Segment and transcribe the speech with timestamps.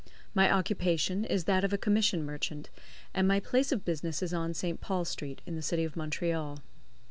[0.33, 2.71] My occupation is that of a commission merchant,
[3.13, 4.81] and my place of business is on St.
[4.81, 6.57] Paul Street, in the City of Montreal.